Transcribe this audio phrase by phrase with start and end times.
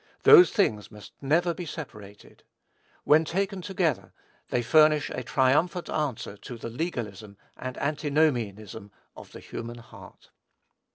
[0.23, 2.41] Those things must never be separated.
[3.03, 4.13] When taken together,
[4.49, 10.31] they furnish a triumphant answer to the legalism and antinomianism of the human heart.